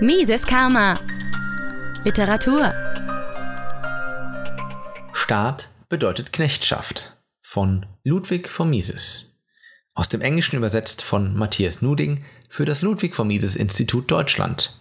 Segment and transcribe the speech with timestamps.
[0.00, 1.00] Mises Karma.
[2.04, 2.74] Literatur.
[5.14, 9.38] Staat bedeutet Knechtschaft von Ludwig von Mises.
[9.94, 14.78] Aus dem Englischen übersetzt von Matthias Nuding für das Ludwig von Mises Institut Deutschland.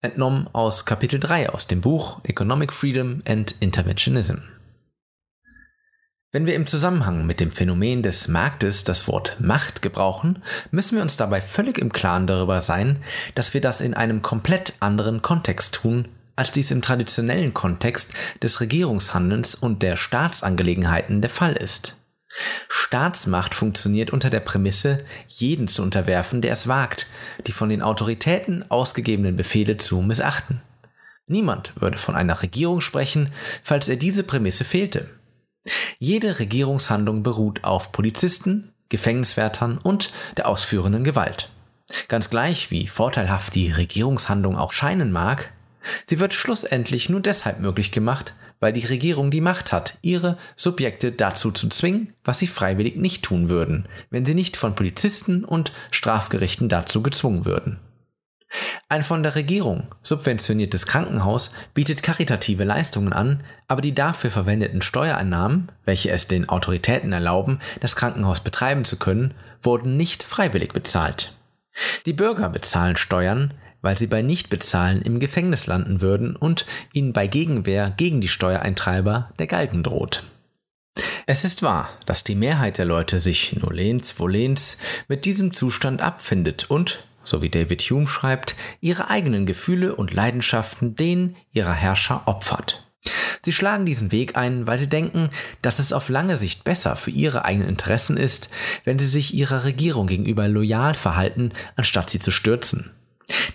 [0.00, 4.55] Entnommen aus Kapitel 3 aus dem Buch Economic Freedom and Interventionism.
[6.36, 11.02] Wenn wir im Zusammenhang mit dem Phänomen des Marktes das Wort Macht gebrauchen, müssen wir
[11.02, 12.98] uns dabei völlig im Klaren darüber sein,
[13.34, 18.60] dass wir das in einem komplett anderen Kontext tun, als dies im traditionellen Kontext des
[18.60, 21.96] Regierungshandelns und der Staatsangelegenheiten der Fall ist.
[22.68, 27.06] Staatsmacht funktioniert unter der Prämisse, jeden zu unterwerfen, der es wagt,
[27.46, 30.60] die von den Autoritäten ausgegebenen Befehle zu missachten.
[31.26, 33.32] Niemand würde von einer Regierung sprechen,
[33.62, 35.08] falls er diese Prämisse fehlte.
[35.98, 41.50] Jede Regierungshandlung beruht auf Polizisten, Gefängniswärtern und der ausführenden Gewalt.
[42.08, 45.52] Ganz gleich wie vorteilhaft die Regierungshandlung auch scheinen mag,
[46.06, 51.12] sie wird schlussendlich nur deshalb möglich gemacht, weil die Regierung die Macht hat, ihre Subjekte
[51.12, 55.72] dazu zu zwingen, was sie freiwillig nicht tun würden, wenn sie nicht von Polizisten und
[55.90, 57.78] Strafgerichten dazu gezwungen würden.
[58.88, 65.70] Ein von der Regierung subventioniertes Krankenhaus bietet karitative Leistungen an, aber die dafür verwendeten Steuereinnahmen,
[65.84, 71.32] welche es den Autoritäten erlauben, das Krankenhaus betreiben zu können, wurden nicht freiwillig bezahlt.
[72.06, 77.26] Die Bürger bezahlen Steuern, weil sie bei Nichtbezahlen im Gefängnis landen würden und ihnen bei
[77.26, 80.24] Gegenwehr gegen die Steuereintreiber der Galgen droht.
[81.26, 86.70] Es ist wahr, dass die Mehrheit der Leute sich nolens volens mit diesem Zustand abfindet
[86.70, 92.86] und, so wie David Hume schreibt, ihre eigenen Gefühle und Leidenschaften denen ihrer Herrscher opfert.
[93.42, 95.30] Sie schlagen diesen Weg ein, weil sie denken,
[95.62, 98.50] dass es auf lange Sicht besser für ihre eigenen Interessen ist,
[98.84, 102.90] wenn sie sich ihrer Regierung gegenüber loyal verhalten, anstatt sie zu stürzen.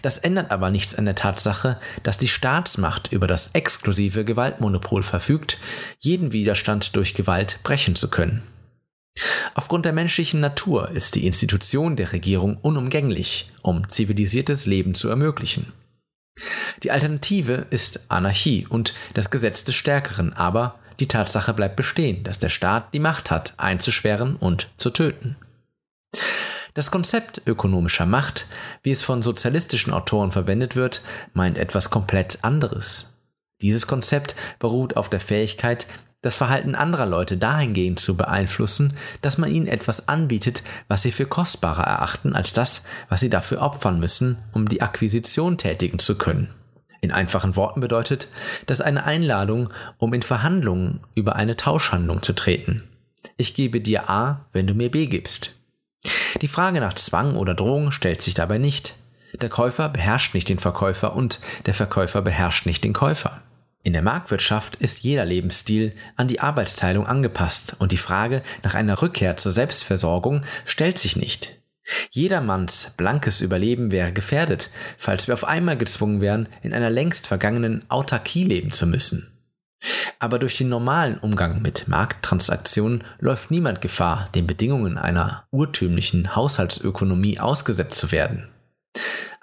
[0.02, 5.58] Das ändert aber nichts an der Tatsache, dass die Staatsmacht über das exklusive Gewaltmonopol verfügt,
[6.00, 8.44] jeden Widerstand durch Gewalt brechen zu können.
[9.54, 15.74] Aufgrund der menschlichen Natur ist die Institution der Regierung unumgänglich, um zivilisiertes Leben zu ermöglichen.
[16.84, 22.40] Die Alternative ist Anarchie und das Gesetz des Stärkeren, aber die Tatsache bleibt bestehen, dass
[22.40, 25.36] der Staat die Macht hat, einzusperren und zu töten.
[26.74, 28.46] Das Konzept ökonomischer Macht,
[28.82, 31.02] wie es von sozialistischen Autoren verwendet wird,
[31.34, 33.14] meint etwas komplett anderes.
[33.62, 35.86] Dieses Konzept beruht auf der Fähigkeit,
[36.22, 41.26] das Verhalten anderer Leute dahingehend zu beeinflussen, dass man ihnen etwas anbietet, was sie für
[41.26, 46.50] kostbarer erachten als das, was sie dafür opfern müssen, um die Akquisition tätigen zu können.
[47.02, 48.28] In einfachen Worten bedeutet
[48.68, 52.88] das eine Einladung, um in Verhandlungen über eine Tauschhandlung zu treten.
[53.38, 55.58] Ich gebe dir A, wenn du mir B gibst.
[56.42, 58.96] Die Frage nach Zwang oder Drohung stellt sich dabei nicht.
[59.34, 63.42] Der Käufer beherrscht nicht den Verkäufer und der Verkäufer beherrscht nicht den Käufer.
[63.84, 69.02] In der Marktwirtschaft ist jeder Lebensstil an die Arbeitsteilung angepasst und die Frage nach einer
[69.02, 71.58] Rückkehr zur Selbstversorgung stellt sich nicht.
[72.12, 77.84] Jedermanns blankes Überleben wäre gefährdet, falls wir auf einmal gezwungen wären, in einer längst vergangenen
[77.90, 79.32] Autarkie leben zu müssen.
[80.20, 87.40] Aber durch den normalen Umgang mit Markttransaktionen läuft niemand Gefahr, den Bedingungen einer urtümlichen Haushaltsökonomie
[87.40, 88.48] ausgesetzt zu werden.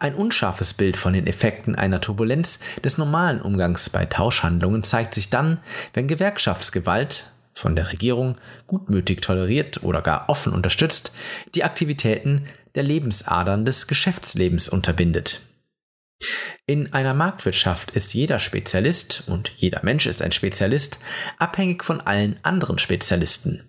[0.01, 5.29] Ein unscharfes Bild von den Effekten einer Turbulenz des normalen Umgangs bei Tauschhandlungen zeigt sich
[5.29, 5.59] dann,
[5.93, 8.37] wenn Gewerkschaftsgewalt von der Regierung
[8.69, 11.13] gutmütig toleriert oder gar offen unterstützt,
[11.57, 12.45] die Aktivitäten
[12.77, 15.41] der Lebensadern des Geschäftslebens unterbindet.
[16.67, 21.01] In einer Marktwirtschaft ist jeder Spezialist und jeder Mensch ist ein Spezialist
[21.39, 23.65] abhängig von allen anderen Spezialisten.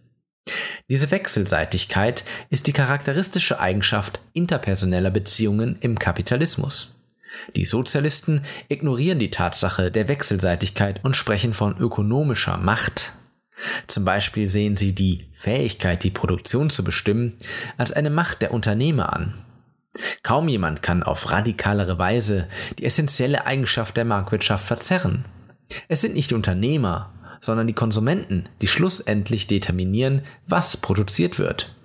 [0.89, 6.99] Diese Wechselseitigkeit ist die charakteristische Eigenschaft interpersoneller Beziehungen im Kapitalismus.
[7.55, 13.13] Die Sozialisten ignorieren die Tatsache der Wechselseitigkeit und sprechen von ökonomischer Macht.
[13.87, 17.37] Zum Beispiel sehen sie die Fähigkeit, die Produktion zu bestimmen,
[17.77, 19.45] als eine Macht der Unternehmer an.
[20.23, 22.47] Kaum jemand kann auf radikalere Weise
[22.77, 25.25] die essentielle Eigenschaft der Marktwirtschaft verzerren.
[25.87, 31.75] Es sind nicht Unternehmer, sondern die Konsumenten, die schlussendlich determinieren, was produziert wird.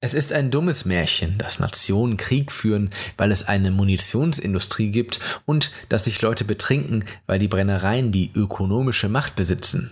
[0.00, 5.72] Es ist ein dummes Märchen, dass Nationen Krieg führen, weil es eine Munitionsindustrie gibt und
[5.88, 9.90] dass sich Leute betrinken, weil die Brennereien die ökonomische Macht besitzen.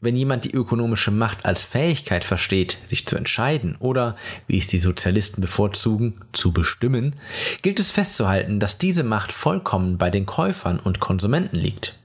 [0.00, 4.16] Wenn jemand die ökonomische Macht als Fähigkeit versteht, sich zu entscheiden oder,
[4.46, 7.14] wie es die Sozialisten bevorzugen, zu bestimmen,
[7.62, 12.00] gilt es festzuhalten, dass diese Macht vollkommen bei den Käufern und Konsumenten liegt.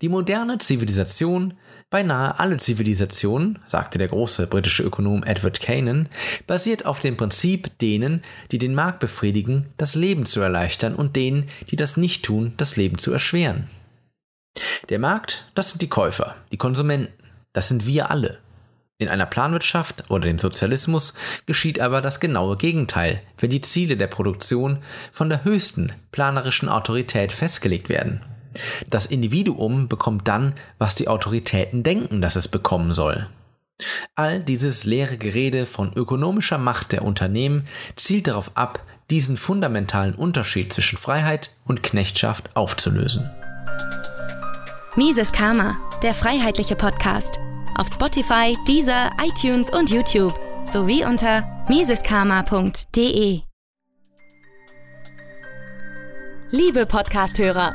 [0.00, 1.54] Die moderne Zivilisation
[1.88, 6.08] Beinahe alle Zivilisationen, sagte der große britische Ökonom Edward Kennan,
[6.48, 11.48] basiert auf dem Prinzip, denen, die den Markt befriedigen, das Leben zu erleichtern und denen,
[11.70, 13.68] die das nicht tun, das Leben zu erschweren.
[14.88, 17.12] Der Markt, das sind die Käufer, die Konsumenten,
[17.52, 18.38] das sind wir alle.
[18.98, 21.14] In einer Planwirtschaft oder dem Sozialismus
[21.44, 24.78] geschieht aber das genaue Gegenteil, wenn die Ziele der Produktion
[25.12, 28.22] von der höchsten planerischen Autorität festgelegt werden.
[28.88, 33.28] Das Individuum bekommt dann, was die Autoritäten denken, dass es bekommen soll.
[34.14, 40.72] All dieses leere Gerede von ökonomischer Macht der Unternehmen zielt darauf ab, diesen fundamentalen Unterschied
[40.72, 43.30] zwischen Freiheit und Knechtschaft aufzulösen.
[44.96, 47.38] Mises Karma, der freiheitliche Podcast
[47.76, 50.34] auf Spotify, Deezer, iTunes und YouTube
[50.66, 53.40] sowie unter miseskarma.de.
[56.50, 57.74] Liebe Podcasthörer,